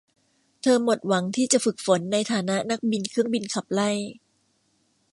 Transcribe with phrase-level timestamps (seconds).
[0.61, 3.89] เธอหมดหวังที่จะฝึกฝนในฐานะนักบินเครื่องบินขับไล่